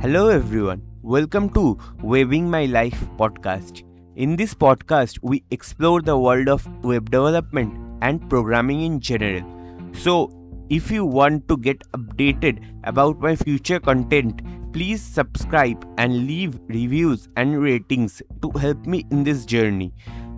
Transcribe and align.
Hello, 0.00 0.28
everyone. 0.28 0.80
Welcome 1.02 1.50
to 1.54 1.76
Webbing 2.02 2.48
My 2.48 2.66
Life 2.66 3.00
podcast. 3.16 3.82
In 4.14 4.36
this 4.36 4.54
podcast, 4.54 5.18
we 5.22 5.42
explore 5.50 6.02
the 6.02 6.16
world 6.16 6.48
of 6.48 6.64
web 6.84 7.10
development 7.10 7.76
and 8.00 8.30
programming 8.30 8.82
in 8.82 9.00
general. 9.00 9.42
So, 9.92 10.30
if 10.70 10.92
you 10.92 11.04
want 11.04 11.48
to 11.48 11.56
get 11.56 11.82
updated 11.94 12.62
about 12.84 13.18
my 13.18 13.34
future 13.34 13.80
content, 13.80 14.40
please 14.72 15.02
subscribe 15.02 15.84
and 15.98 16.28
leave 16.28 16.60
reviews 16.68 17.28
and 17.36 17.60
ratings 17.60 18.22
to 18.42 18.50
help 18.52 18.86
me 18.86 19.04
in 19.10 19.24
this 19.24 19.44
journey. 19.44 19.92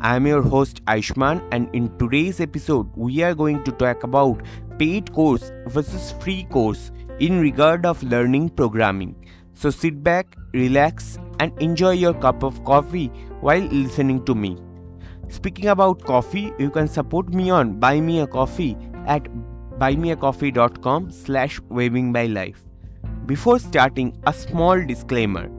I 0.00 0.16
am 0.16 0.26
your 0.26 0.42
host 0.42 0.84
Aishman, 0.84 1.42
and 1.50 1.74
in 1.74 1.96
today's 1.96 2.40
episode, 2.40 2.94
we 2.94 3.22
are 3.22 3.34
going 3.34 3.64
to 3.64 3.72
talk 3.72 4.02
about 4.02 4.42
paid 4.78 5.10
course 5.14 5.50
versus 5.68 6.12
free 6.20 6.44
course 6.44 6.90
in 7.20 7.40
regard 7.40 7.86
of 7.86 8.02
learning 8.02 8.50
programming. 8.50 9.16
So 9.56 9.70
sit 9.70 10.04
back, 10.04 10.36
relax, 10.52 11.18
and 11.40 11.50
enjoy 11.62 11.92
your 11.92 12.12
cup 12.12 12.42
of 12.42 12.62
coffee 12.64 13.06
while 13.40 13.62
listening 13.62 14.22
to 14.26 14.34
me. 14.34 14.58
Speaking 15.28 15.68
about 15.68 16.04
coffee, 16.04 16.52
you 16.58 16.70
can 16.70 16.86
support 16.86 17.32
me 17.32 17.48
on 17.48 17.80
Buy 17.80 18.00
Me 18.00 18.20
a 18.20 18.26
Coffee 18.26 18.76
at 19.06 19.24
buymeacoffee.com 19.78 21.10
slash 21.10 21.58
webbing 21.70 22.12
by 22.12 22.26
life. 22.26 22.62
Before 23.24 23.58
starting, 23.58 24.14
a 24.26 24.32
small 24.34 24.84
disclaimer. 24.84 25.50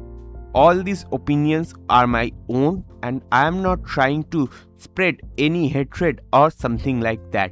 All 0.53 0.83
these 0.83 1.05
opinions 1.11 1.73
are 1.89 2.05
my 2.05 2.31
own 2.49 2.85
and 3.01 3.23
I 3.31 3.47
am 3.47 3.63
not 3.63 3.83
trying 3.83 4.25
to 4.25 4.47
spread 4.77 5.21
any 5.39 5.67
hatred 5.69 6.21
or 6.31 6.51
something 6.51 7.01
like 7.01 7.31
that. 7.31 7.51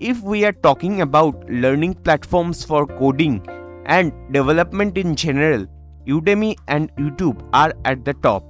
If 0.00 0.20
we 0.22 0.44
are 0.44 0.52
talking 0.52 1.00
about 1.00 1.48
learning 1.48 1.94
platforms 1.94 2.64
for 2.64 2.86
coding 2.86 3.46
and 3.88 4.12
development 4.32 4.96
in 4.96 5.16
general, 5.16 5.66
Udemy 6.06 6.56
and 6.68 6.94
YouTube 6.96 7.42
are 7.52 7.72
at 7.84 8.04
the 8.04 8.14
top. 8.14 8.44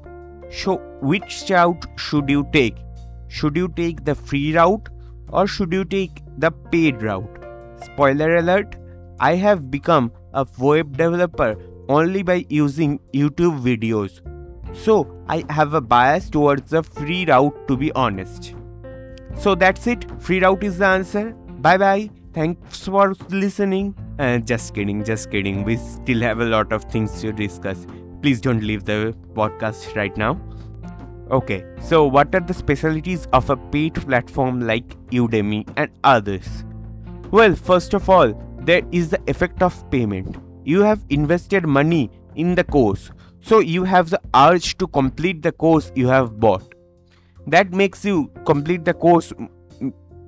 So, 0.51 0.77
which 1.01 1.45
route 1.49 1.87
should 1.97 2.29
you 2.29 2.47
take? 2.53 2.77
Should 3.29 3.57
you 3.57 3.69
take 3.69 4.05
the 4.05 4.15
free 4.15 4.55
route 4.55 4.89
or 5.31 5.47
should 5.47 5.73
you 5.73 5.85
take 5.85 6.23
the 6.39 6.51
paid 6.51 7.03
route? 7.03 7.45
Spoiler 7.85 8.37
alert 8.37 8.77
I 9.21 9.35
have 9.35 9.71
become 9.71 10.13
a 10.33 10.47
web 10.59 10.97
developer 10.97 11.57
only 11.89 12.23
by 12.23 12.45
using 12.49 13.01
YouTube 13.13 13.61
videos. 13.61 14.21
So, 14.77 15.07
I 15.29 15.45
have 15.51 15.75
a 15.75 15.81
bias 15.81 16.31
towards 16.31 16.71
the 16.71 16.83
free 16.83 17.25
route 17.25 17.67
to 17.69 17.77
be 17.77 17.91
honest. 17.93 18.55
So, 19.37 19.55
that's 19.55 19.87
it. 19.87 20.07
Free 20.21 20.41
route 20.41 20.63
is 20.63 20.79
the 20.79 20.87
answer. 20.87 21.33
Bye 21.61 21.79
bye. 21.79 22.18
Thanks 22.39 22.87
for 22.87 23.15
listening. 23.31 23.97
Uh, 24.17 24.39
just 24.39 24.73
kidding, 24.73 25.03
just 25.03 25.29
kidding. 25.29 25.65
We 25.65 25.77
still 25.77 26.21
have 26.21 26.39
a 26.39 26.45
lot 26.45 26.73
of 26.73 26.85
things 26.85 27.21
to 27.21 27.33
discuss. 27.33 27.85
Please 28.23 28.41
don't 28.41 28.63
leave 28.63 28.85
the 28.85 29.13
podcast 29.33 29.97
right 29.97 30.17
now. 30.17 30.41
Okay, 31.33 31.65
so 31.81 32.07
what 32.07 32.33
are 32.37 32.41
the 32.41 32.55
specialties 32.55 33.27
of 33.33 33.51
a 33.51 33.57
paid 33.57 33.95
platform 33.95 34.61
like 34.61 34.89
Udemy 35.11 35.69
and 35.77 35.91
others? 36.05 36.65
Well, 37.33 37.57
first 37.57 37.93
of 37.93 38.09
all, 38.09 38.33
there 38.61 38.83
is 38.93 39.11
the 39.11 39.21
effect 39.27 39.61
of 39.61 39.91
payment. 39.91 40.37
You 40.65 40.83
have 40.83 41.05
invested 41.11 41.67
money 41.67 42.09
in 42.37 42.55
the 42.55 42.63
course, 42.63 43.11
so 43.41 43.59
you 43.59 43.83
have 43.83 44.11
the 44.11 44.21
urge 44.37 44.79
to 44.79 44.87
complete 44.87 45.43
the 45.43 45.51
course 45.51 45.91
you 45.97 46.07
have 46.07 46.39
bought. 46.39 46.73
That 47.49 47.73
makes 47.73 48.05
you 48.05 48.31
complete 48.47 48.85
the 48.85 48.95
course 48.95 49.33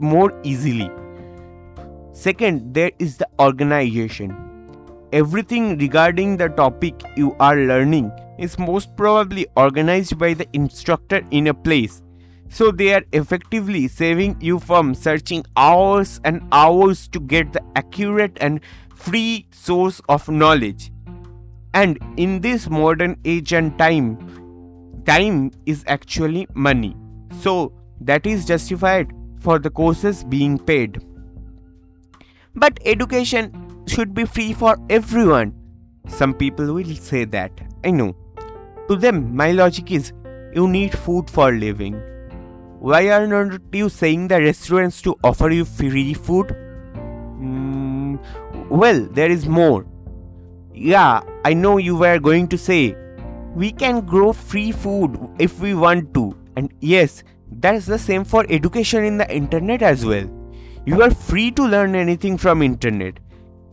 more 0.00 0.36
easily. 0.42 0.90
Second, 2.20 2.74
there 2.74 2.90
is 2.98 3.16
the 3.16 3.26
organization. 3.40 4.36
Everything 5.10 5.78
regarding 5.78 6.36
the 6.36 6.50
topic 6.50 7.02
you 7.16 7.34
are 7.40 7.56
learning 7.56 8.12
is 8.38 8.58
most 8.58 8.94
probably 8.94 9.46
organized 9.56 10.18
by 10.18 10.34
the 10.34 10.46
instructor 10.52 11.22
in 11.30 11.46
a 11.46 11.54
place. 11.54 12.02
So 12.50 12.72
they 12.72 12.92
are 12.92 13.02
effectively 13.14 13.88
saving 13.88 14.36
you 14.38 14.58
from 14.58 14.94
searching 14.94 15.46
hours 15.56 16.20
and 16.24 16.46
hours 16.52 17.08
to 17.08 17.20
get 17.20 17.54
the 17.54 17.62
accurate 17.74 18.36
and 18.38 18.60
free 18.94 19.46
source 19.50 20.02
of 20.10 20.28
knowledge. 20.28 20.92
And 21.72 21.98
in 22.18 22.42
this 22.42 22.68
modern 22.68 23.16
age 23.24 23.54
and 23.54 23.78
time, 23.78 25.02
time 25.06 25.52
is 25.64 25.84
actually 25.86 26.48
money. 26.52 26.94
So 27.40 27.72
that 28.02 28.26
is 28.26 28.44
justified 28.44 29.10
for 29.40 29.58
the 29.58 29.70
courses 29.70 30.22
being 30.22 30.58
paid. 30.58 31.02
But 32.54 32.78
education 32.84 33.84
should 33.86 34.14
be 34.14 34.24
free 34.24 34.52
for 34.52 34.76
everyone. 34.88 35.54
Some 36.08 36.34
people 36.34 36.74
will 36.74 36.94
say 36.96 37.24
that. 37.26 37.52
I 37.84 37.90
know. 37.90 38.16
To 38.88 38.96
them, 38.96 39.34
my 39.36 39.52
logic 39.52 39.92
is 39.92 40.12
you 40.54 40.66
need 40.68 40.96
food 40.98 41.30
for 41.30 41.52
living. 41.52 42.00
Why 42.80 43.10
are 43.10 43.26
not 43.26 43.60
you 43.72 43.88
saying 43.88 44.28
the 44.28 44.40
restaurants 44.40 45.00
to 45.02 45.16
offer 45.22 45.50
you 45.50 45.64
free 45.64 46.14
food? 46.14 46.48
Mm, 47.38 48.18
well, 48.70 49.06
there 49.12 49.30
is 49.30 49.46
more. 49.46 49.86
Yeah, 50.74 51.20
I 51.44 51.52
know 51.52 51.76
you 51.76 51.96
were 51.96 52.18
going 52.18 52.48
to 52.48 52.58
say 52.58 52.96
we 53.54 53.70
can 53.70 54.00
grow 54.00 54.32
free 54.32 54.72
food 54.72 55.18
if 55.38 55.60
we 55.60 55.74
want 55.74 56.14
to. 56.14 56.36
And 56.56 56.72
yes, 56.80 57.22
that's 57.50 57.86
the 57.86 57.98
same 57.98 58.24
for 58.24 58.44
education 58.48 59.04
in 59.04 59.18
the 59.18 59.30
internet 59.34 59.82
as 59.82 60.04
well. 60.04 60.39
You 60.86 61.02
are 61.02 61.10
free 61.10 61.50
to 61.52 61.62
learn 61.62 61.94
anything 61.94 62.38
from 62.38 62.62
internet. 62.62 63.20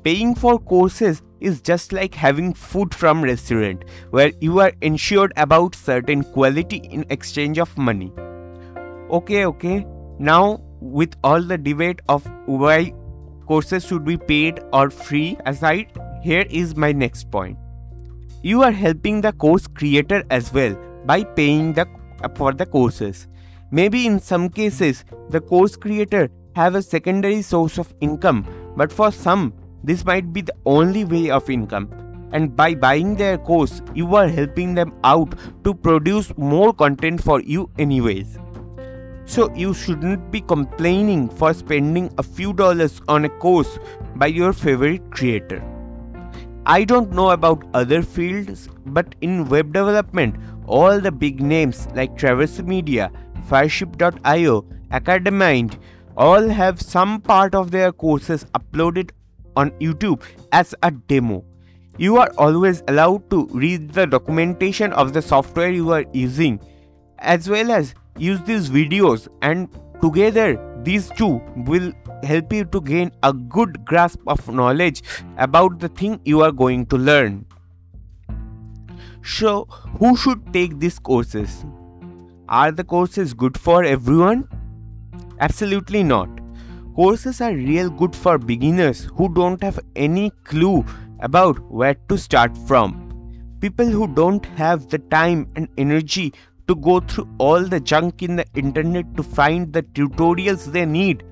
Paying 0.03 0.35
for 0.35 0.59
courses 0.59 1.22
is 1.40 1.62
just 1.62 1.94
like 1.94 2.13
having 2.13 2.53
food 2.53 2.94
from 2.94 3.23
restaurant 3.23 3.85
where 4.09 4.34
you 4.41 4.59
are 4.59 4.73
ensured 4.81 5.31
about 5.38 5.73
certain 5.73 6.23
quality 6.23 6.78
in 6.78 7.06
exchange 7.09 7.59
of 7.59 7.78
money. 7.78 8.12
Okay, 9.09 9.45
okay. 9.45 9.88
Now 10.19 10.62
with 10.81 11.16
all 11.23 11.41
the 11.41 11.57
debate 11.57 12.01
of 12.09 12.29
why 12.45 12.94
courses 13.47 13.85
should 13.85 14.03
be 14.03 14.18
paid 14.18 14.59
or 14.74 14.89
free 14.89 15.38
aside, 15.45 15.88
here 16.22 16.45
is 16.50 16.75
my 16.75 16.91
next 16.91 17.31
point. 17.31 17.57
You 18.44 18.63
are 18.63 18.72
helping 18.72 19.22
the 19.22 19.31
course 19.31 19.66
creator 19.66 20.25
as 20.29 20.51
well 20.51 20.78
by 21.06 21.24
paying 21.24 21.72
the 21.72 21.88
for 22.35 22.51
the 22.51 22.66
courses. 22.66 23.28
Maybe 23.72 24.06
in 24.06 24.19
some 24.19 24.50
cases 24.50 25.06
the 25.29 25.39
course 25.39 25.78
creator 25.78 26.29
have 26.57 26.73
a 26.73 26.81
secondary 26.81 27.41
source 27.44 27.78
of 27.78 27.94
income, 28.01 28.44
but 28.75 28.91
for 28.91 29.12
some, 29.12 29.53
this 29.84 30.03
might 30.03 30.34
be 30.34 30.41
the 30.41 30.56
only 30.66 31.06
way 31.06 31.29
of 31.29 31.50
income. 31.51 31.88
And 32.31 32.56
by 32.56 32.73
buying 32.73 33.16
their 33.16 33.38
course, 33.38 33.81
you 33.94 34.16
are 34.16 34.28
helping 34.28 34.73
them 34.73 34.94
out 35.03 35.35
to 35.63 35.73
produce 35.73 36.35
more 36.38 36.73
content 36.73 37.23
for 37.23 37.40
you, 37.41 37.69
anyways. 37.78 38.40
So, 39.25 39.53
you 39.53 39.73
shouldn't 39.73 40.31
be 40.31 40.41
complaining 40.41 41.29
for 41.29 41.53
spending 41.53 42.09
a 42.18 42.23
few 42.23 42.53
dollars 42.53 43.01
on 43.07 43.25
a 43.25 43.29
course 43.29 43.78
by 44.16 44.28
your 44.28 44.51
favorite 44.51 45.12
creator. 45.12 45.62
I 46.66 46.84
don't 46.85 47.12
know 47.12 47.29
about 47.31 47.68
other 47.74 48.01
fields, 48.01 48.68
but 48.88 49.13
in 49.22 49.47
web 49.47 49.74
development, 49.74 50.35
all 50.66 51.00
the 51.00 51.12
big 51.12 51.39
names 51.41 51.88
like 51.94 52.18
Traversy 52.18 52.66
Media, 52.66 53.12
Fireship.io, 53.50 54.66
Academind, 54.91 55.78
all 56.17 56.50
have 56.50 56.81
some 56.81 57.22
part 57.22 57.55
of 57.55 57.72
their 57.72 57.91
courses 57.91 58.45
uploaded 58.55 59.11
on 59.55 59.72
YouTube 59.79 60.23
as 60.51 60.73
a 60.83 60.91
demo. 60.91 61.44
You 61.97 62.17
are 62.17 62.31
always 62.38 62.83
allowed 62.88 63.29
to 63.29 63.47
read 63.51 63.91
the 63.94 64.05
documentation 64.05 64.94
of 64.94 65.13
the 65.13 65.22
software 65.22 65.69
you 65.69 65.91
are 65.91 66.06
using 66.13 66.59
as 67.19 67.50
well 67.50 67.72
as 67.72 67.95
use 68.18 68.42
these 68.44 68.69
videos 68.69 69.27
and 69.42 69.68
together 70.01 70.59
these 70.83 71.09
two 71.18 71.42
will 71.56 71.92
help 72.24 72.53
you 72.53 72.65
to 72.65 72.81
gain 72.81 73.12
a 73.24 73.33
good 73.33 73.83
grasp 73.86 74.19
of 74.27 74.47
knowledge 74.47 75.01
about 75.38 75.80
the 75.80 75.89
thing 75.89 76.19
you 76.25 76.42
are 76.42 76.51
going 76.51 76.86
to 76.88 76.97
learn. 76.97 77.45
So, 79.24 79.65
who 80.00 80.15
should 80.15 80.53
take 80.53 80.80
these 80.80 81.00
courses? 81.00 81.65
Are 82.47 82.71
the 82.71 82.83
courses 82.83 83.33
good 83.33 83.57
for 83.57 83.83
everyone? 83.83 84.47
Absolutely 85.39 86.04
not. 86.04 86.30
Courses 86.95 87.42
are 87.42 87.54
real 87.54 87.89
good 87.92 88.16
for 88.16 88.39
beginners 88.39 89.07
who 89.16 89.31
don't 89.34 89.62
have 89.62 89.80
any 89.95 90.31
clue 90.44 90.84
about 91.19 91.60
where 91.72 91.94
to 92.10 92.18
start 92.18 92.57
from. 92.68 93.04
People 93.62 93.86
who 93.86 94.07
don't 94.07 94.45
have 94.45 94.88
the 94.89 94.98
time 94.98 95.48
and 95.56 95.68
energy 95.78 96.34
to 96.68 96.75
go 96.75 97.00
through 97.00 97.30
all 97.38 97.63
the 97.63 97.80
junk 97.80 98.24
in 98.24 98.36
the 98.36 98.45
internet 98.56 99.16
to 99.16 99.24
find 99.24 99.72
the 99.74 99.84
tutorials 99.84 100.66
they 100.66 100.86
need 100.86 101.24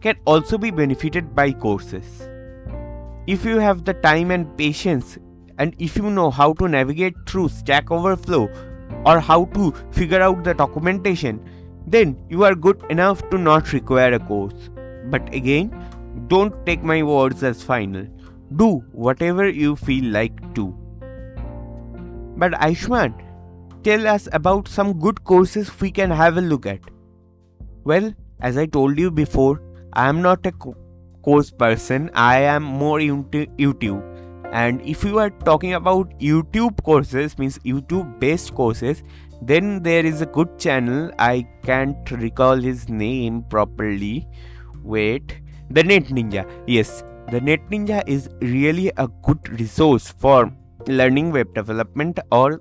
can 0.00 0.16
also 0.24 0.56
be 0.56 0.70
benefited 0.70 1.34
by 1.34 1.52
courses. 1.52 2.28
If 3.26 3.44
you 3.44 3.58
have 3.58 3.84
the 3.84 3.94
time 3.94 4.30
and 4.30 4.56
patience, 4.56 5.18
and 5.58 5.74
if 5.78 5.96
you 5.96 6.10
know 6.10 6.30
how 6.30 6.52
to 6.54 6.68
navigate 6.68 7.14
through 7.26 7.48
Stack 7.48 7.90
Overflow 7.90 8.48
or 9.04 9.18
how 9.18 9.46
to 9.46 9.72
figure 9.90 10.20
out 10.20 10.44
the 10.44 10.54
documentation, 10.54 11.40
then 11.86 12.16
you 12.28 12.44
are 12.44 12.54
good 12.54 12.82
enough 12.90 13.28
to 13.30 13.38
not 13.38 13.72
require 13.72 14.14
a 14.14 14.18
course. 14.18 14.70
But 15.06 15.32
again, 15.34 15.70
don't 16.28 16.54
take 16.66 16.82
my 16.82 17.02
words 17.02 17.42
as 17.42 17.62
final. 17.62 18.06
Do 18.56 18.84
whatever 18.92 19.48
you 19.48 19.76
feel 19.76 20.04
like 20.12 20.54
to. 20.54 20.74
But 22.36 22.52
Aishman, 22.52 23.14
tell 23.82 24.06
us 24.06 24.28
about 24.32 24.68
some 24.68 24.98
good 24.98 25.22
courses 25.24 25.70
we 25.80 25.90
can 25.90 26.10
have 26.10 26.36
a 26.36 26.40
look 26.40 26.66
at. 26.66 26.80
Well, 27.84 28.12
as 28.40 28.56
I 28.58 28.66
told 28.66 28.98
you 28.98 29.10
before, 29.10 29.62
I 29.92 30.08
am 30.08 30.20
not 30.20 30.44
a 30.44 30.52
course 31.22 31.50
person, 31.50 32.10
I 32.14 32.40
am 32.40 32.62
more 32.62 33.00
into 33.00 33.46
YouTube. 33.58 34.02
And 34.52 34.80
if 34.82 35.04
you 35.04 35.18
are 35.18 35.30
talking 35.30 35.74
about 35.74 36.18
YouTube 36.18 36.82
courses, 36.84 37.38
means 37.38 37.58
YouTube 37.60 38.18
based 38.20 38.54
courses, 38.54 39.02
then 39.42 39.82
there 39.82 40.04
is 40.04 40.20
a 40.20 40.26
good 40.26 40.58
channel. 40.58 41.10
I 41.18 41.46
can't 41.62 42.10
recall 42.10 42.56
his 42.56 42.88
name 42.88 43.42
properly. 43.44 44.26
Wait, 44.82 45.40
the 45.70 45.82
Net 45.82 46.04
Ninja. 46.04 46.48
Yes, 46.66 47.04
the 47.30 47.40
Net 47.40 47.60
Ninja 47.70 48.02
is 48.06 48.28
really 48.40 48.92
a 48.96 49.08
good 49.22 49.60
resource 49.60 50.08
for 50.08 50.52
learning 50.86 51.32
web 51.32 51.54
development 51.54 52.20
or 52.30 52.60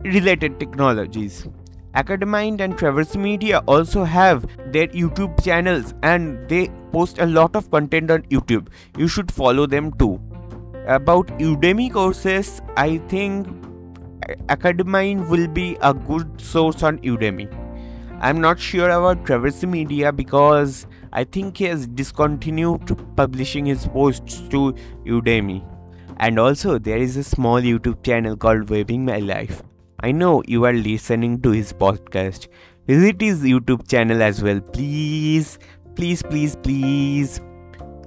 related 0.00 0.58
technologies. 0.58 1.46
Academind 1.94 2.60
and 2.60 2.76
Traversy 2.76 3.16
Media 3.20 3.58
also 3.68 4.02
have 4.02 4.44
their 4.72 4.88
YouTube 4.88 5.42
channels 5.44 5.94
and 6.02 6.48
they 6.48 6.68
post 6.90 7.20
a 7.20 7.26
lot 7.26 7.54
of 7.54 7.70
content 7.70 8.10
on 8.10 8.22
YouTube. 8.22 8.66
You 8.98 9.06
should 9.06 9.30
follow 9.30 9.66
them 9.66 9.92
too. 9.92 10.20
About 10.88 11.28
Udemy 11.38 11.92
courses, 11.92 12.60
I 12.76 12.98
think 13.08 13.46
Academind 14.48 15.28
will 15.28 15.48
be 15.48 15.76
a 15.82 15.92
good 15.94 16.40
source 16.40 16.82
on 16.82 16.98
Udemy. 16.98 17.48
I'm 18.20 18.40
not 18.40 18.58
sure 18.58 18.88
about 18.88 19.24
Traversy 19.24 19.68
Media 19.68 20.12
because 20.12 20.86
I 21.12 21.24
think 21.24 21.58
he 21.58 21.64
has 21.64 21.86
discontinued 21.86 22.96
publishing 23.16 23.66
his 23.66 23.86
posts 23.86 24.40
to 24.48 24.74
Udemy. 25.04 25.62
And 26.18 26.38
also, 26.38 26.78
there 26.78 26.98
is 26.98 27.16
a 27.16 27.24
small 27.24 27.60
YouTube 27.60 28.04
channel 28.04 28.36
called 28.36 28.70
Webbing 28.70 29.04
My 29.04 29.18
Life. 29.18 29.62
I 30.00 30.12
know 30.12 30.42
you 30.46 30.64
are 30.64 30.72
listening 30.72 31.40
to 31.42 31.50
his 31.50 31.72
podcast. 31.72 32.48
Visit 32.86 33.20
his 33.20 33.42
YouTube 33.42 33.88
channel 33.88 34.22
as 34.22 34.42
well. 34.42 34.60
Please, 34.60 35.58
please, 35.96 36.22
please, 36.22 36.56
please. 36.56 37.40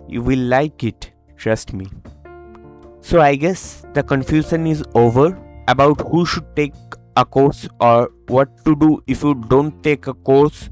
You 0.08 0.22
will 0.22 0.40
like 0.40 0.84
it. 0.84 1.12
Trust 1.36 1.74
me. 1.74 1.88
So, 3.02 3.19
I 3.22 3.36
guess 3.36 3.86
the 3.94 4.04
confusion 4.04 4.68
is 4.68 4.84
over 4.96 5.38
about 5.68 6.02
who 6.10 6.25
should 6.25 6.56
take 6.56 6.74
a 7.16 7.25
course 7.25 7.68
or 7.80 8.12
what 8.28 8.64
to 8.66 8.75
do 8.75 9.04
if 9.08 9.24
you 9.24 9.34
don't 9.50 9.84
take 9.84 10.08
a 10.08 10.14
course 10.14 10.69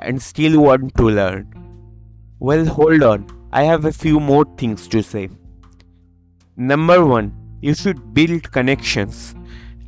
and 0.00 0.20
still 0.20 0.60
want 0.60 0.94
to 0.96 1.08
learn. 1.08 1.48
Well, 2.38 2.66
hold 2.66 3.02
on. 3.02 3.26
I 3.52 3.62
have 3.62 3.84
a 3.84 3.92
few 3.92 4.18
more 4.18 4.44
things 4.58 4.88
to 4.88 5.02
say. 5.02 5.28
Number 6.56 7.04
one, 7.04 7.32
you 7.60 7.74
should 7.74 8.12
build 8.12 8.50
connections. 8.50 9.34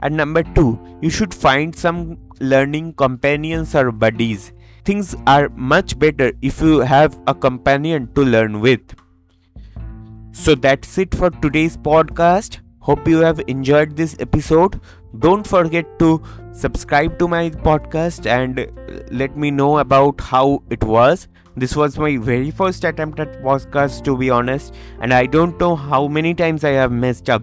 And 0.02 0.16
number 0.16 0.42
two, 0.42 0.78
you 1.00 1.10
should 1.10 1.34
find 1.34 1.74
some 1.74 2.18
learning 2.40 2.94
companions 2.94 3.74
or 3.74 3.90
buddies. 3.90 4.52
Things 4.84 5.16
are 5.26 5.48
much 5.48 5.98
better 5.98 6.32
if 6.42 6.60
you 6.60 6.78
have 6.80 7.18
a 7.26 7.34
companion 7.34 8.12
to 8.14 8.22
learn 8.22 8.60
with. 8.60 8.94
So 10.32 10.54
that's 10.54 10.96
it 10.98 11.14
for 11.14 11.30
today's 11.30 11.76
podcast. 11.76 12.60
Hope 12.86 13.08
you 13.08 13.18
have 13.18 13.40
enjoyed 13.48 13.96
this 13.96 14.14
episode. 14.20 14.80
Don't 15.18 15.44
forget 15.44 15.98
to 15.98 16.22
subscribe 16.52 17.18
to 17.18 17.26
my 17.26 17.50
podcast 17.50 18.26
and 18.26 18.60
let 19.10 19.36
me 19.36 19.50
know 19.50 19.78
about 19.78 20.20
how 20.20 20.62
it 20.70 20.84
was. 20.84 21.26
This 21.56 21.74
was 21.74 21.98
my 21.98 22.16
very 22.16 22.50
first 22.50 22.84
attempt 22.84 23.18
at 23.18 23.42
podcast 23.42 24.04
to 24.04 24.16
be 24.16 24.30
honest, 24.30 24.74
and 25.00 25.12
I 25.12 25.26
don't 25.26 25.58
know 25.58 25.74
how 25.74 26.06
many 26.06 26.34
times 26.34 26.64
I 26.64 26.70
have 26.72 26.92
messed 26.92 27.28
up. 27.28 27.42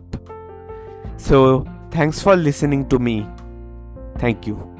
So, 1.18 1.66
thanks 1.92 2.22
for 2.22 2.38
listening 2.38 2.88
to 2.90 3.00
me. 3.00 3.28
Thank 4.20 4.48
you. 4.48 4.73